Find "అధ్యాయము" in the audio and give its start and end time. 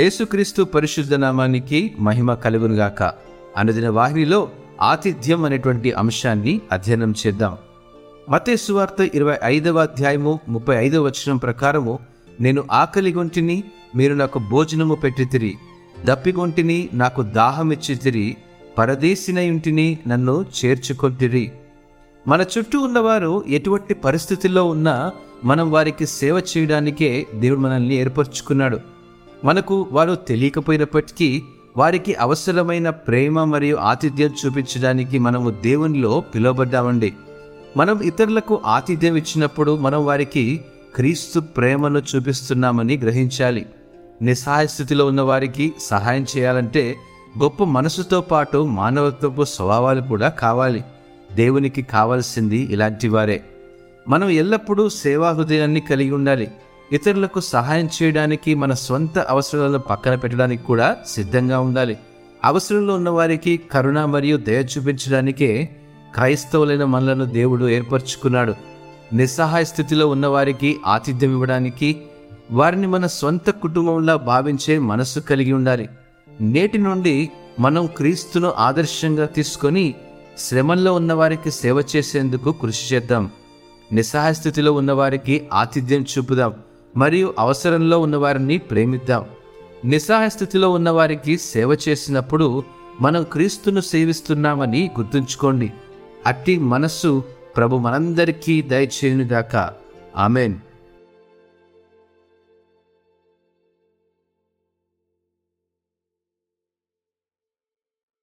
9.78-10.40